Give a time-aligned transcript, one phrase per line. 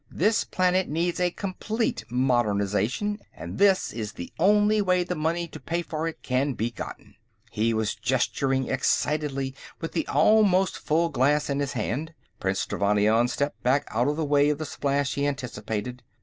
[0.09, 5.59] This planet needs a complete modernization, and this is the only way the money to
[5.59, 7.13] pay for it can be gotten."
[7.51, 13.61] He was gesturing excitedly with the almost full glass in his hand; Prince Trevannion stepped
[13.61, 16.01] back out of the way of the splash he anticipated.